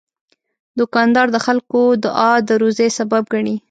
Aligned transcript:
دوکاندار 0.79 1.27
د 1.31 1.37
خلکو 1.45 1.81
دعا 2.05 2.31
د 2.47 2.49
روزي 2.61 2.87
سبب 2.97 3.23
ګڼي. 3.33 3.55